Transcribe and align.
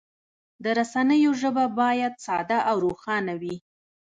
د 0.63 0.65
رسنیو 0.79 1.31
ژبه 1.41 1.65
باید 1.79 2.13
ساده 2.25 2.59
او 2.69 2.75
روښانه 2.85 3.33
وي. 3.41 3.55